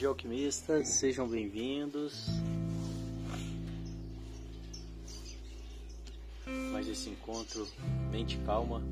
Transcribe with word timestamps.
Dia, 0.00 0.08
alquimistas, 0.08 0.88
sejam 0.88 1.28
bem-vindos. 1.28 2.24
Mais 6.72 6.88
esse 6.88 7.10
encontro 7.10 7.68
Mente 8.10 8.38
Calma 8.46 8.82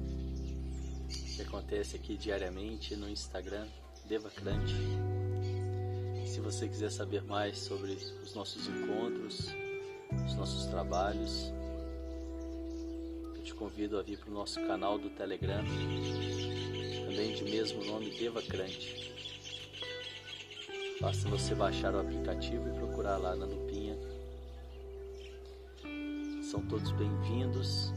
que 1.34 1.40
acontece 1.40 1.96
aqui 1.96 2.14
diariamente 2.14 2.94
no 2.94 3.08
Instagram 3.08 3.66
Devacrante. 4.06 4.74
Se 6.26 6.40
você 6.40 6.68
quiser 6.68 6.90
saber 6.90 7.22
mais 7.22 7.56
sobre 7.56 7.92
os 8.22 8.34
nossos 8.34 8.68
encontros, 8.68 9.46
os 10.26 10.34
nossos 10.34 10.66
trabalhos, 10.66 11.50
eu 13.34 13.42
te 13.42 13.54
convido 13.54 13.98
a 13.98 14.02
vir 14.02 14.18
para 14.18 14.28
o 14.28 14.34
nosso 14.34 14.60
canal 14.66 14.98
do 14.98 15.08
Telegram, 15.08 15.64
também 17.06 17.34
de 17.34 17.44
mesmo 17.44 17.82
nome 17.86 18.10
Devacrante. 18.10 19.17
Basta 21.00 21.28
você 21.28 21.54
baixar 21.54 21.94
o 21.94 22.00
aplicativo 22.00 22.68
e 22.68 22.72
procurar 22.72 23.18
lá 23.18 23.36
na 23.36 23.46
lupinha. 23.46 23.96
São 26.42 26.60
todos 26.66 26.90
bem-vindos, 26.90 27.92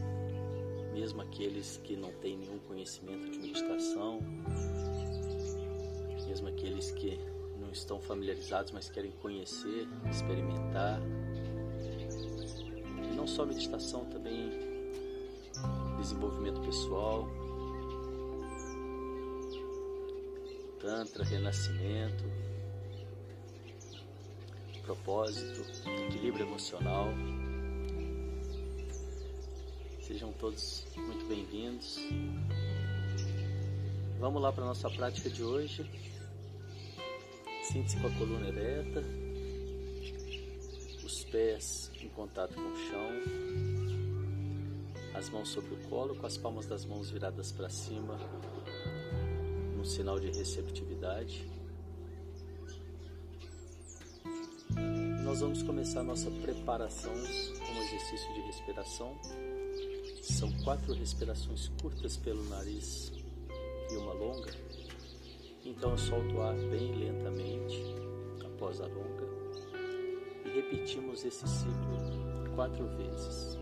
mesmo 0.92 1.20
aqueles 1.20 1.78
que 1.78 1.96
não 1.96 2.12
têm 2.20 2.36
nenhum 2.36 2.60
conhecimento 2.60 3.28
de 3.28 3.40
meditação, 3.40 4.20
mesmo 6.28 6.46
aqueles 6.46 6.92
que 6.92 7.18
não 7.58 7.72
estão 7.72 8.00
familiarizados, 8.00 8.70
mas 8.70 8.88
querem 8.88 9.10
conhecer, 9.20 9.88
experimentar. 10.08 11.00
E 13.10 13.16
não 13.16 13.26
só 13.26 13.44
meditação, 13.44 14.04
também 14.04 14.48
desenvolvimento 15.98 16.60
pessoal, 16.60 17.28
Tantra, 20.78 21.24
renascimento 21.24 22.51
propósito, 24.92 25.64
equilíbrio 26.08 26.46
emocional. 26.46 27.06
Sejam 30.00 30.30
todos 30.34 30.86
muito 30.94 31.24
bem-vindos. 31.26 31.98
Vamos 34.20 34.42
lá 34.42 34.52
para 34.52 34.64
a 34.64 34.66
nossa 34.66 34.90
prática 34.90 35.30
de 35.30 35.42
hoje. 35.42 35.90
Sinta-se 37.64 37.98
com 38.00 38.06
a 38.06 38.10
coluna 38.10 38.48
ereta, 38.48 39.02
os 41.02 41.24
pés 41.24 41.90
em 42.02 42.08
contato 42.10 42.54
com 42.54 42.60
o 42.60 42.76
chão, 42.76 43.08
as 45.14 45.30
mãos 45.30 45.48
sobre 45.48 45.72
o 45.74 45.88
colo, 45.88 46.14
com 46.16 46.26
as 46.26 46.36
palmas 46.36 46.66
das 46.66 46.84
mãos 46.84 47.08
viradas 47.08 47.50
para 47.50 47.70
cima, 47.70 48.18
num 49.74 49.84
sinal 49.86 50.20
de 50.20 50.30
receptividade. 50.32 51.51
Nós 55.32 55.40
vamos 55.40 55.62
começar 55.62 56.02
nossa 56.02 56.30
preparação 56.30 57.10
com 57.10 57.72
um 57.72 57.82
exercício 57.84 58.34
de 58.34 58.40
respiração. 58.42 59.16
São 60.20 60.52
quatro 60.62 60.92
respirações 60.92 61.68
curtas 61.80 62.18
pelo 62.18 62.46
nariz 62.50 63.10
e 63.90 63.96
uma 63.96 64.12
longa. 64.12 64.52
Então 65.64 65.92
eu 65.92 65.96
solto 65.96 66.34
o 66.34 66.42
ar 66.42 66.54
bem 66.54 66.94
lentamente 66.96 67.82
após 68.44 68.78
a 68.82 68.86
longa 68.86 69.26
e 70.44 70.50
repetimos 70.50 71.24
esse 71.24 71.48
ciclo 71.48 72.54
quatro 72.54 72.86
vezes. 72.98 73.61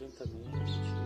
Lentamente. 0.00 1.05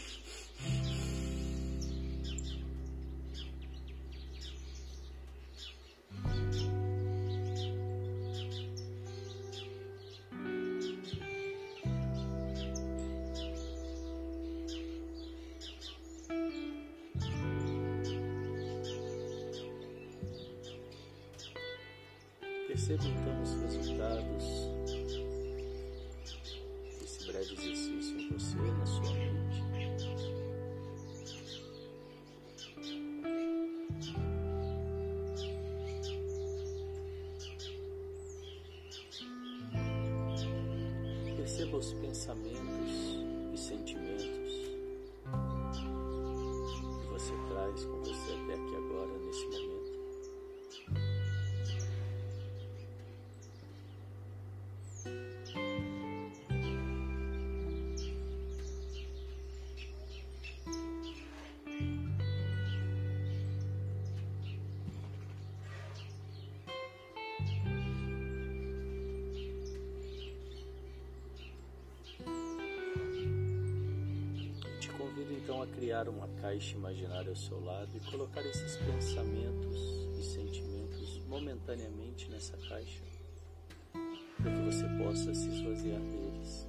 Perceba 22.71 23.03
então 23.03 23.41
os 23.43 23.53
resultados 23.63 24.45
desse 27.01 27.27
breve 27.27 27.53
exercício 27.53 28.17
em 28.17 28.29
você, 28.29 28.55
na 28.55 28.85
sua 28.85 29.13
mente. 29.13 29.61
Perceba 41.35 41.75
os 41.75 41.93
pensamentos 41.95 43.17
e 43.53 43.57
sentimentos 43.57 44.53
que 47.01 47.07
você 47.09 47.33
traz 47.49 47.83
com 47.83 47.99
você 47.99 48.31
até 48.31 48.53
aqui 48.53 48.75
agora, 48.77 49.19
nesse 49.25 49.45
momento. 49.47 49.80
Então 75.33 75.61
a 75.61 75.67
criar 75.67 76.07
uma 76.09 76.27
caixa 76.41 76.75
imaginária 76.75 77.29
ao 77.29 77.35
seu 77.35 77.63
lado 77.63 77.89
e 77.95 78.11
colocar 78.11 78.41
esses 78.41 78.75
pensamentos 78.77 79.79
e 80.19 80.23
sentimentos 80.23 81.21
momentaneamente 81.27 82.29
nessa 82.29 82.57
caixa, 82.57 83.03
para 84.41 84.51
que 84.51 84.61
você 84.61 84.85
possa 85.01 85.33
se 85.33 85.49
esvaziar 85.49 86.01
deles. 86.01 86.67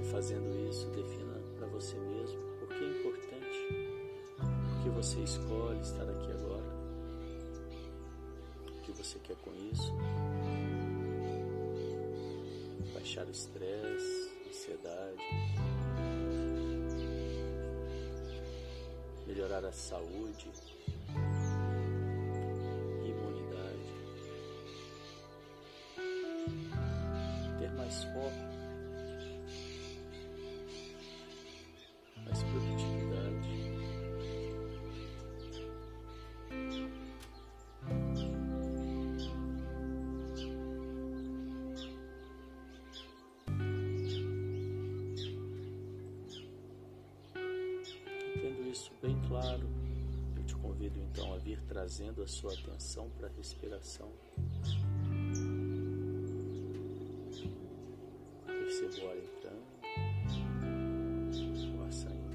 E 0.00 0.10
fazendo 0.10 0.68
isso, 0.68 0.86
defina 0.90 1.38
para 1.56 1.66
você 1.68 1.96
mesmo 1.96 2.40
por 2.58 2.68
que 2.68 2.84
é 2.84 3.00
importante, 3.00 3.58
porque 4.72 4.90
você 4.90 5.20
escolhe 5.20 5.80
estar 5.80 6.02
aqui 6.02 6.32
agora 6.32 6.37
que 6.37 6.37
você 9.08 9.18
quer 9.20 9.36
com 9.36 9.50
isso. 9.72 9.90
Baixar 12.92 13.24
o 13.26 13.30
estresse, 13.30 14.30
ansiedade. 14.46 15.22
Melhorar 19.26 19.64
a 19.64 19.72
saúde, 19.72 20.50
trazendo 51.88 52.22
a 52.22 52.26
sua 52.26 52.52
atenção 52.52 53.08
para 53.16 53.28
a 53.28 53.30
respiração. 53.30 54.12
Perceba 58.46 59.06
o 59.06 59.08
ar 59.08 59.16
entrando, 59.16 59.64
o 61.78 61.82
ar 61.82 61.90
saindo. 61.90 62.28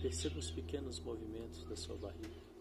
Perceba 0.00 0.38
os 0.38 0.50
pequenos 0.50 1.00
movimentos 1.00 1.62
da 1.64 1.76
sua 1.76 1.96
barriga. 1.96 2.53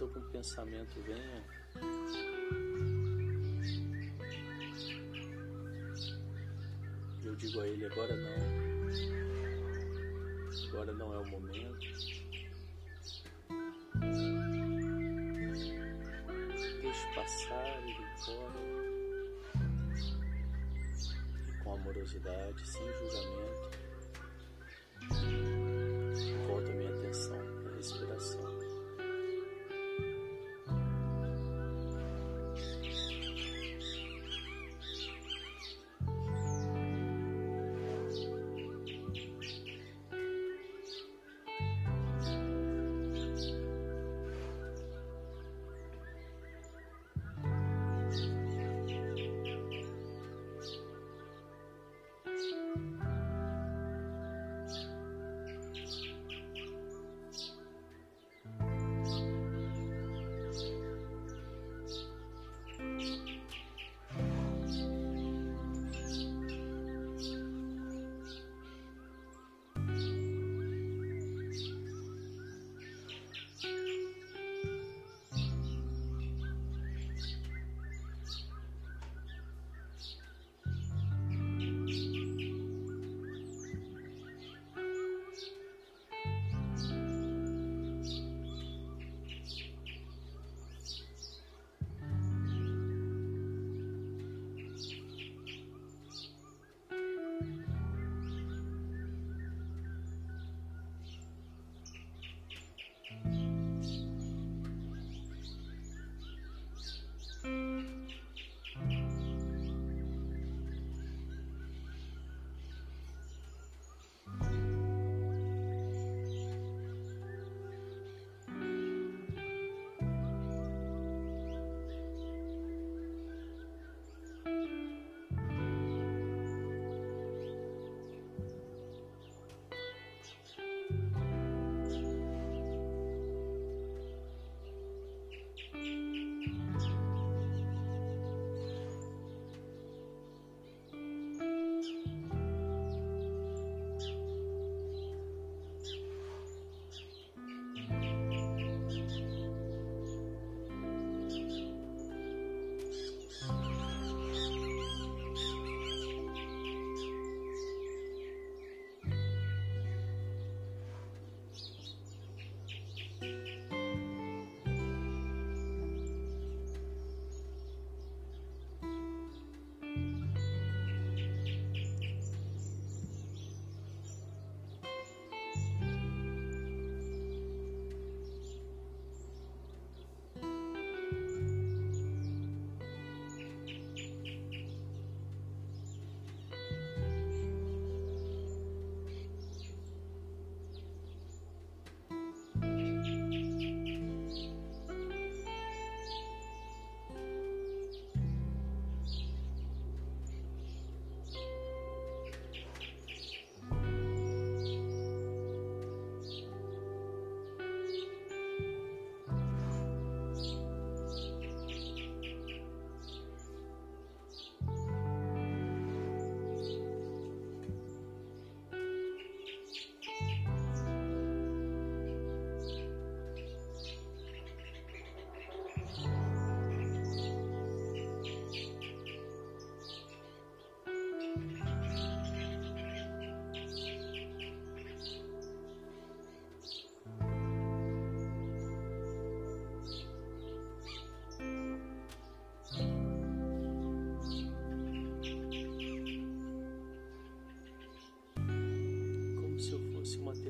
Algum 0.00 0.20
pensamento 0.30 1.00
venha. 1.02 1.44
Eu 7.24 7.36
digo 7.36 7.60
a 7.60 7.68
ele: 7.68 7.86
agora 7.86 8.16
não. 8.16 8.36
Agora 10.68 10.92
não 10.92 11.12
é 11.12 11.18
o 11.18 11.26
momento. 11.30 11.78
Deixe 16.82 17.14
passar 17.14 17.82
e 17.82 17.90
ir 17.90 17.98
embora. 18.00 18.60
E 21.48 21.52
com 21.62 21.74
amorosidade, 21.74 22.68
sem 22.68 22.82
julgamento. 22.82 23.75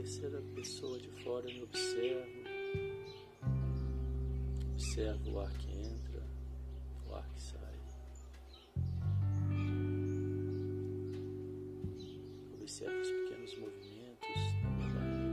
Terceira 0.07 0.41
pessoa 0.55 0.97
de 1.01 1.11
fora, 1.25 1.45
me 1.49 1.65
observo. 1.65 2.45
Observo 4.73 5.31
o 5.33 5.41
ar 5.41 5.53
que 5.59 5.69
entra, 5.69 6.23
o 7.09 7.15
ar 7.15 7.29
que 7.29 7.43
sai. 7.43 7.75
Observo 12.61 13.01
os 13.01 13.11
pequenos 13.11 13.59
movimentos 13.59 14.29
da 14.63 14.71
minha 14.71 14.89
barriga. 14.95 15.27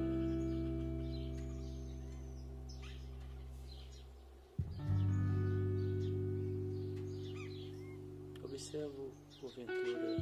Observo, 8.43 9.13
porventura, 9.39 10.17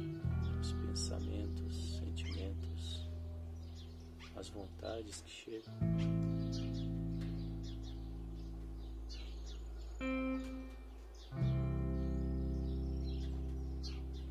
os 0.60 0.72
pensamentos, 0.74 1.96
sentimentos, 1.96 3.01
as 4.42 4.48
vontades 4.48 5.20
que 5.20 5.30
chegam. 5.30 5.72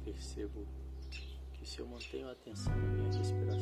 Percebo 0.04 0.68
que 1.54 1.66
se 1.66 1.80
eu 1.80 1.88
mantenho 1.88 2.28
a 2.28 2.34
atenção 2.34 2.76
na 2.76 2.88
minha 2.88 3.18
respiração, 3.18 3.61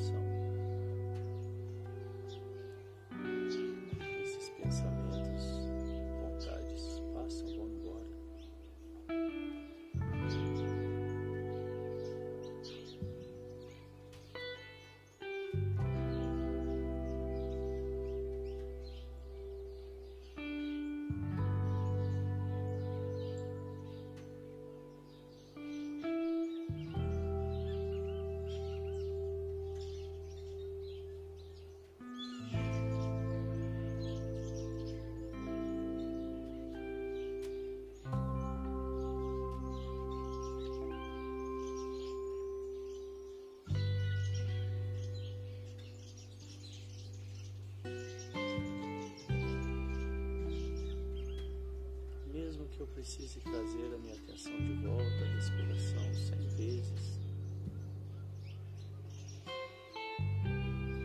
que 52.80 52.84
eu 52.84 52.88
precise 52.88 53.42
trazer 53.42 53.94
a 53.94 53.98
minha 53.98 54.16
atenção 54.16 54.56
de 54.56 54.74
volta 54.76 55.04
à 55.04 55.36
respiração 55.36 56.14
cem 56.14 56.48
vezes, 56.56 57.20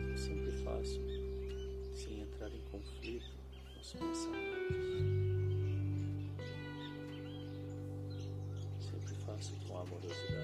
eu 0.09 0.17
sempre 0.17 0.53
faço 0.63 1.01
sem 1.97 2.21
entrar 2.21 2.49
em 2.55 2.61
conflito 2.71 3.27
com 3.75 3.81
os 3.81 3.93
pensamentos. 3.93 4.87
Sempre 8.79 9.15
faço 9.27 9.53
com 9.67 9.77
amorosidade. 9.77 10.44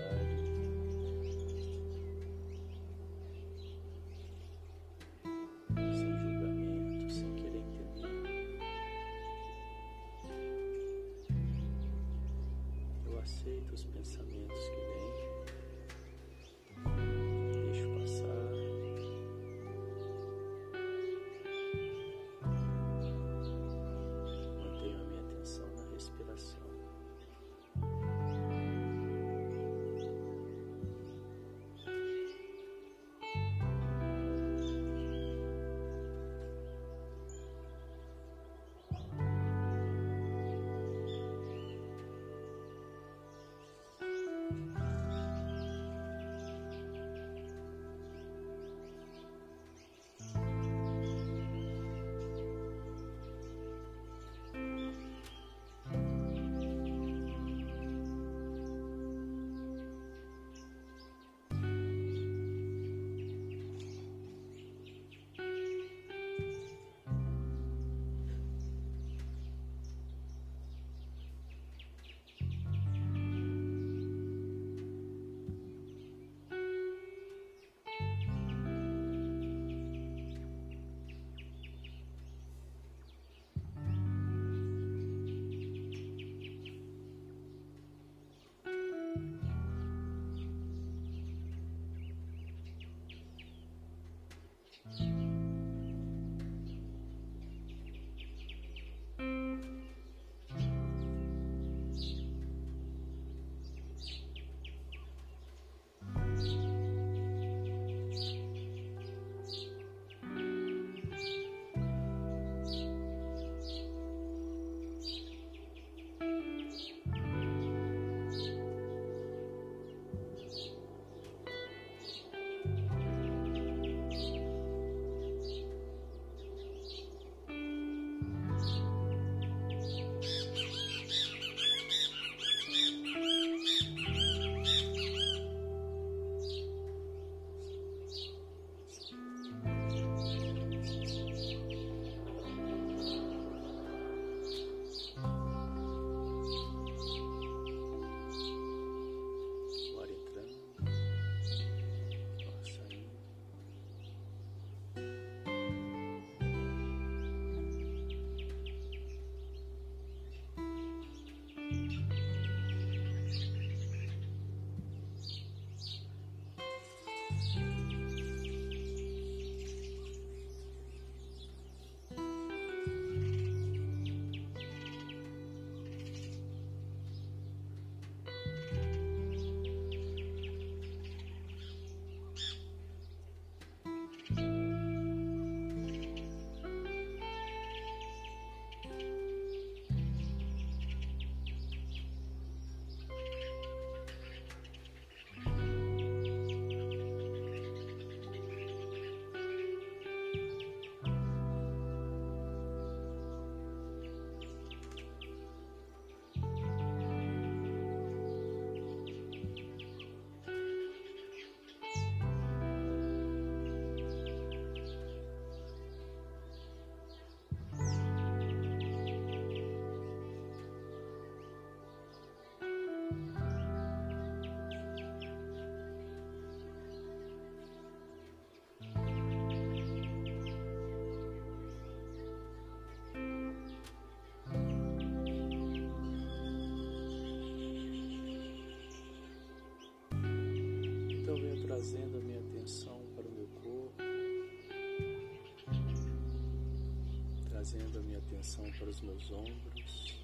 atenção 248.40 248.64
para 248.78 248.88
os 248.88 249.00
meus 249.02 249.30
ombros. 249.30 250.18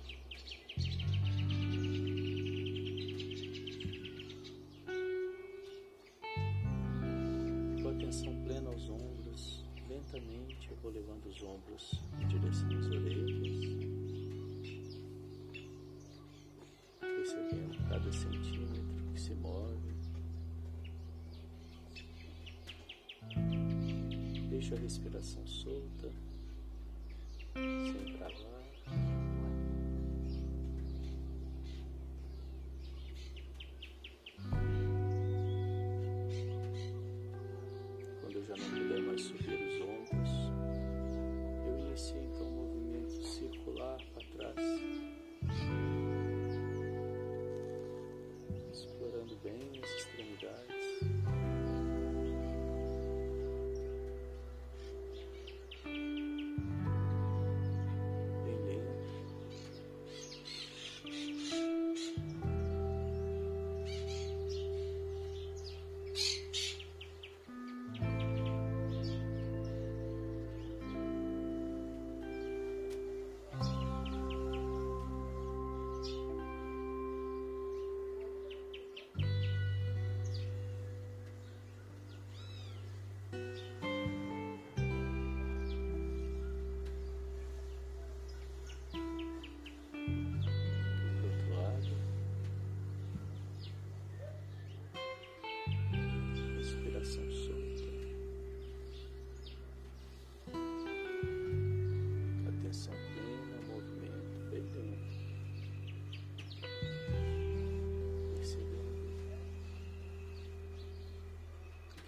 Com 7.83 7.89
atenção 7.91 8.43
plena 8.45 8.71
aos 8.71 8.89
ombros, 8.89 9.65
lentamente 9.87 10.71
eu 10.71 10.77
vou 10.77 10.93
levando 10.93 11.27
os 11.27 11.43
ombros 11.43 12.01
em 12.19 12.27
direção 12.27 12.69
às 12.79 12.87
orelhas, 12.87 13.67
percebendo 17.01 17.89
cada 17.91 18.13
centímetro 18.13 19.13
que 19.13 19.21
se 19.21 19.35
move. 19.35 19.95
Deixo 24.49 24.75
a 24.75 24.79
respiração 24.79 25.47
solta. 25.47 26.36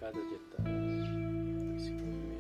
cada 0.09 0.25
detalhe 0.25 1.03
desse 1.75 1.90
movimento. 1.92 2.38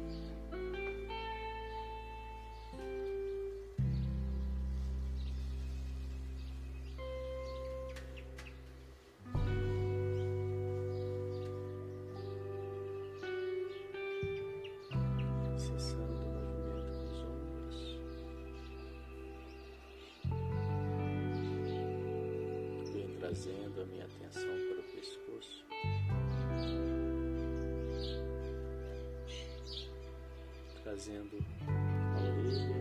trazendo 23.18 23.82
a 23.82 23.84
minha 23.84 24.04
atenção 24.06 24.42
para 24.42 24.80
o 24.80 24.82
pescoço. 24.84 25.66
trazendo 30.88 31.36
alegria. 32.16 32.66
Né? 32.66 32.77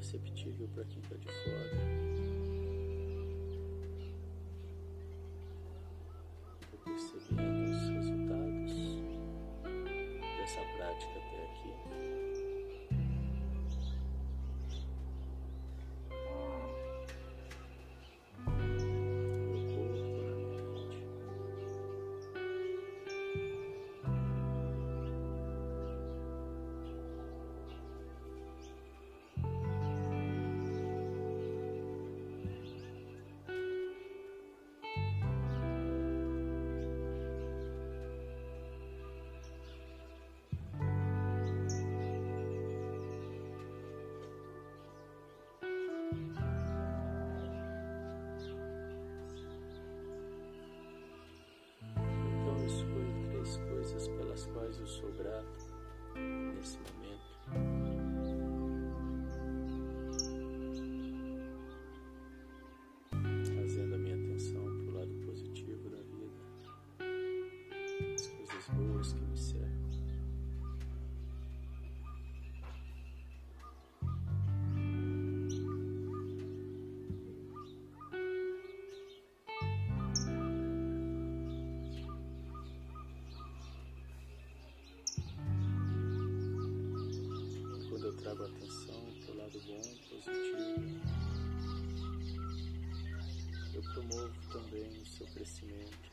perceptível 0.00 0.66
para 0.74 0.84
quem 0.84 0.98
está 1.02 1.14
de 1.16 1.26
fora. 1.26 2.19
eu 54.80 54.86
sou 54.86 55.12
grato. 55.12 55.59
Trago 88.20 88.44
atenção 88.44 89.02
para 89.24 89.34
o 89.34 89.38
lado 89.38 89.60
bom, 89.66 89.80
positivo, 90.10 91.00
eu 93.74 93.82
promovo 93.94 94.34
também 94.52 95.00
o 95.00 95.06
seu 95.06 95.26
crescimento. 95.28 96.10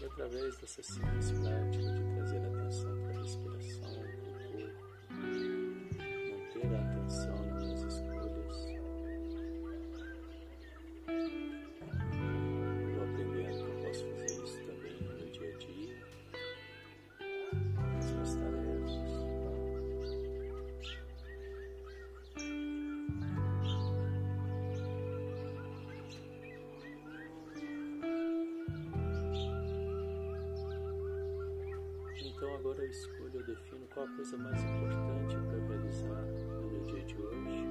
E 0.00 0.04
através 0.04 0.56
dessa 0.58 0.82
simples 0.82 1.30
prática 1.30 1.92
de 1.92 2.14
trazer 2.14 2.44
atenção 2.44 3.02
para 3.02 3.18
a 3.18 3.22
respiração, 3.22 3.95
Então 32.36 32.54
agora 32.54 32.82
eu 32.82 32.90
escolho, 32.90 33.30
eu 33.32 33.46
defino 33.46 33.86
qual 33.94 34.04
a 34.04 34.10
coisa 34.10 34.36
mais 34.36 34.62
importante 34.62 35.36
para 35.48 35.58
realizar 35.68 36.20
no 36.20 36.70
meu 36.70 36.82
dia 36.82 37.02
de 37.02 37.16
hoje. 37.16 37.66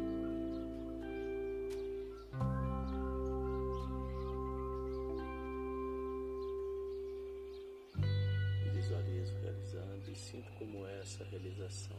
Visualizo 8.74 9.36
realizando 9.44 10.12
e 10.12 10.16
sinto 10.16 10.52
como 10.54 10.84
é 10.88 11.00
essa 11.00 11.24
realização. 11.26 11.98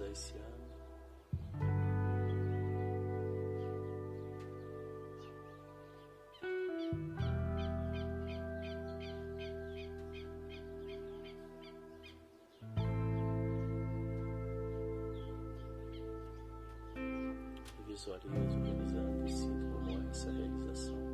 Realizar 0.00 0.10
esse 0.10 0.34
ano? 0.38 0.50
Visualizo 17.86 18.60
realizando 18.62 19.26
e 19.26 19.30
sinto 19.30 19.68
como 19.72 19.90
é 19.90 20.10
essa 20.10 20.30
realização. 20.30 21.09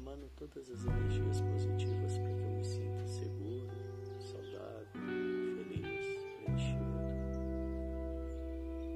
Emano 0.00 0.30
todas 0.34 0.70
as 0.70 0.86
energias 0.86 1.40
positivas 1.42 2.18
para 2.18 2.32
que 2.32 2.40
eu 2.40 2.50
me 2.50 2.64
sinta 2.64 3.06
seguro, 3.06 3.70
saudável, 4.18 4.86
feliz, 4.94 6.24
preenchido 6.36 7.00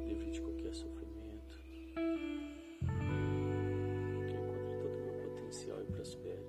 livre 0.06 0.30
de 0.30 0.40
qualquer 0.40 0.74
sofrimento, 0.74 1.60
que 4.26 4.32
encontre 4.32 4.76
todo 4.78 4.94
o 4.94 5.04
meu 5.04 5.28
potencial 5.28 5.82
e 5.82 5.92
prospere. 5.92 6.48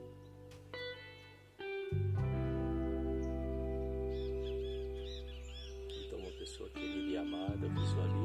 Então, 6.06 6.20
uma 6.20 6.32
pessoa 6.32 6.70
querida 6.70 7.12
e 7.12 7.18
amada, 7.18 7.68
visualize 7.68 8.25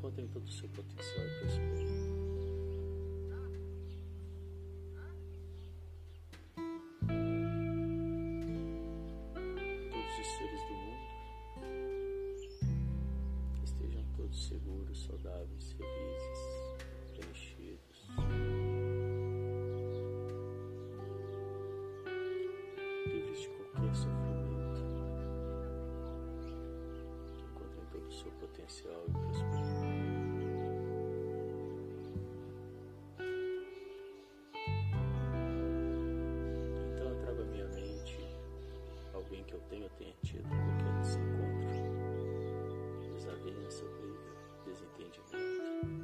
encontrem 0.00 0.26
todo 0.28 0.46
o 0.46 0.50
seu 0.50 0.66
potencial 0.70 1.26
e 1.26 1.30
prosperem. 1.40 1.86
Todos 9.90 10.18
os 10.18 10.26
seres 10.38 10.62
do 10.62 10.74
mundo 10.74 11.04
estejam 13.62 14.04
todos 14.16 14.48
seguros, 14.48 15.04
saudáveis, 15.04 15.72
felizes, 15.74 16.38
preenchidos. 17.12 17.90
seu 28.10 28.30
potencial 28.32 29.04
e 29.08 29.12
prosperidade. 29.12 29.59
que 39.50 39.56
eu 39.56 39.60
tenho 39.62 39.90
tenha 39.90 40.14
tido 40.22 40.48
qualquer 40.48 40.92
desencontro, 41.00 41.82
desavença, 43.12 43.84
briga, 43.84 44.30
desentendimento. 44.64 45.98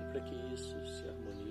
E 0.00 0.10
para 0.10 0.20
que 0.22 0.34
isso 0.54 0.74
se 0.86 1.06
harmonize, 1.06 1.41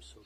so 0.00 0.23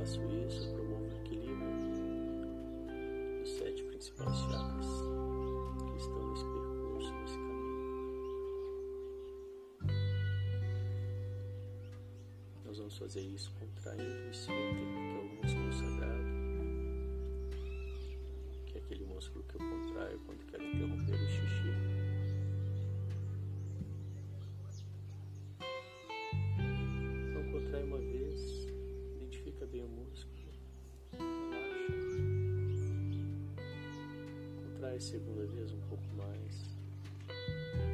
faço 0.00 0.20
isso, 0.46 0.66
eu 0.66 0.72
promovo 0.74 1.04
o 1.04 1.16
equilíbrio 1.18 1.58
dos 3.38 3.50
sete 3.50 3.82
principais 3.84 4.36
chakras 4.38 4.86
que 5.90 5.96
estão 5.98 6.30
nesse 6.30 6.44
percurso, 6.44 7.12
nesse 7.20 7.36
caminho. 7.36 7.80
Nós 12.64 12.78
vamos 12.78 12.96
fazer 12.96 13.20
isso 13.20 13.52
contraindo 13.58 14.26
o 14.26 14.30
esfíncter, 14.30 14.74
que 14.74 15.16
é 15.16 15.20
o 15.20 15.24
músculo 15.42 15.72
sagrado. 15.72 16.29
traz 34.80 35.04
segunda 35.04 35.46
vez 35.46 35.72
um 35.72 35.80
pouco 35.80 36.04
mais. 36.16 37.89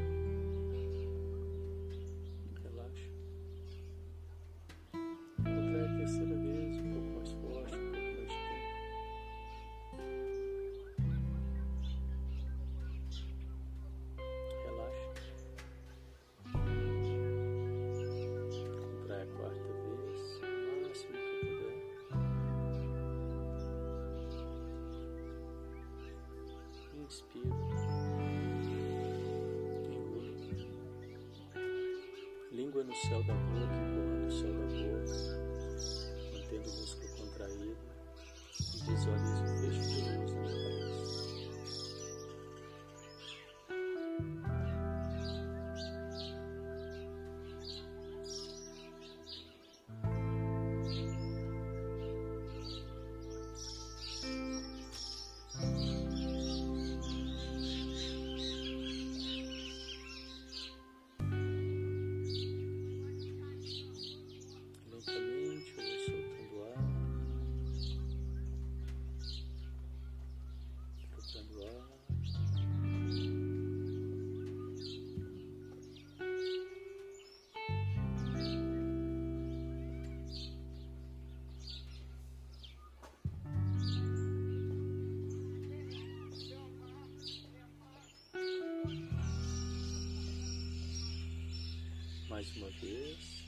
céu 33.08 33.22
da 33.22 33.34
boca 33.34 33.95
mais 92.36 92.54
uma 92.58 92.68
vez. 92.82 93.45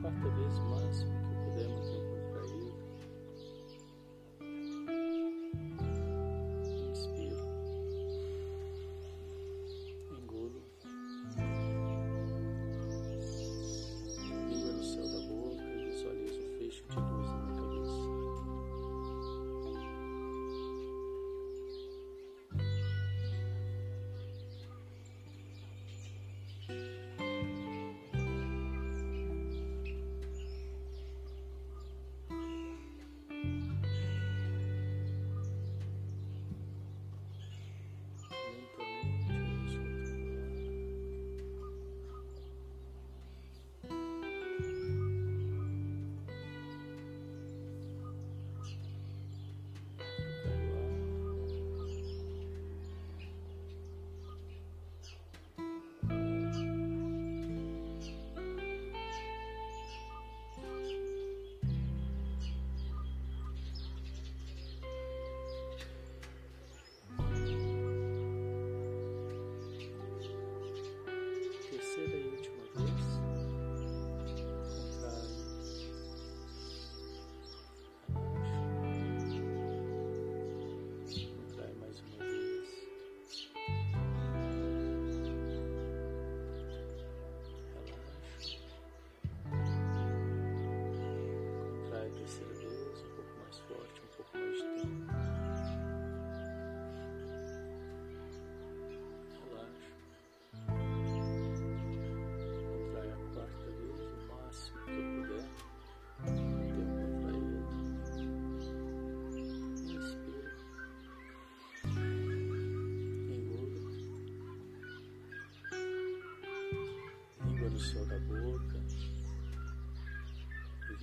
quarta 0.00 0.28
vez 0.28 0.58
mais 0.70 1.19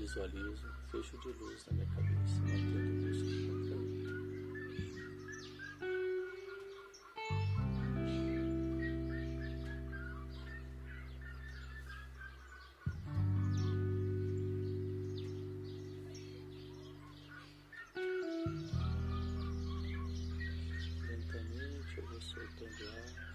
Visualizo 0.07 0.71
fecho 0.89 1.17
de 1.17 1.33
luz 1.33 1.65
na 1.65 1.73
minha 1.73 1.85
cabeça, 1.87 2.39
mantendo 2.39 2.79
o 2.79 3.07
músculo 3.07 3.39
contraído. 3.49 4.07
Lentamente 21.01 21.97
eu 21.97 22.07
vou 22.07 22.21
soltando 22.21 22.83
ar. 22.95 23.26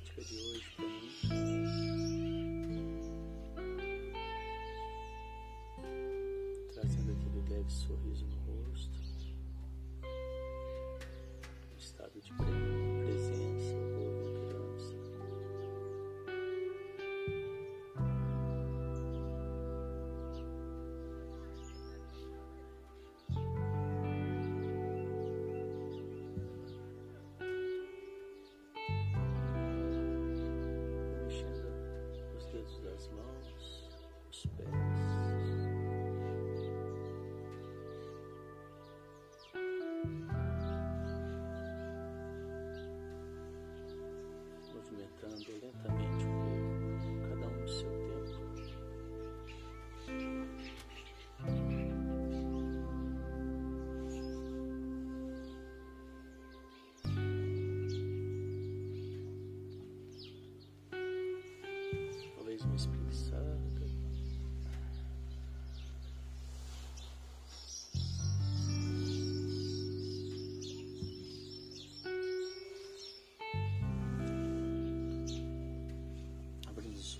prática 0.00 0.22
de 0.22 0.34
hoje 0.34 0.64
para 0.76 0.86
mim, 0.86 1.10
trazendo 6.72 7.12
aquele 7.12 7.42
leve 7.48 7.70
sorriso 7.70 8.26
no 8.26 8.39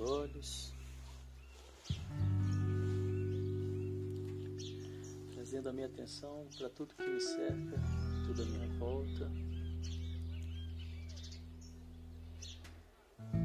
olhos. 0.01 0.73
Trazendo 5.33 5.69
a 5.69 5.73
minha 5.73 5.87
atenção 5.87 6.47
para 6.57 6.69
tudo 6.71 6.95
que 6.95 7.07
me 7.07 7.21
cerca, 7.21 7.77
tudo 8.27 8.43
à 8.43 8.47
minha 8.47 8.69
volta. 8.79 9.31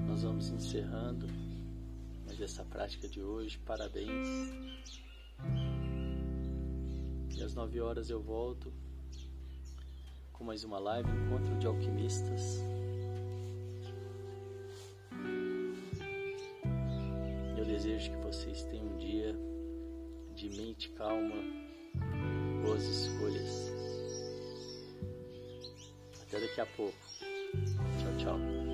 Nós 0.08 0.24
vamos 0.24 0.50
encerrando 0.50 1.28
mais 2.26 2.40
essa 2.40 2.64
prática 2.64 3.08
de 3.08 3.22
hoje. 3.22 3.58
Parabéns. 3.60 4.28
E 7.36 7.44
às 7.44 7.54
nove 7.54 7.82
horas 7.82 8.10
eu 8.10 8.22
volto 8.22 8.72
com 10.32 10.44
mais 10.44 10.64
uma 10.64 10.80
live, 10.80 11.10
Encontro 11.10 11.58
de 11.58 11.66
Alquimistas. 11.66 12.60
Vocês 18.56 18.64
tenham 18.72 18.86
um 18.86 18.98
dia 18.98 19.36
de 20.34 20.50
mente 20.50 20.90
calma, 20.92 21.36
boas 22.64 22.84
escolhas. 22.84 23.74
Até 26.22 26.40
daqui 26.40 26.62
a 26.62 26.66
pouco. 26.66 26.96
Tchau, 28.00 28.18
tchau. 28.18 28.65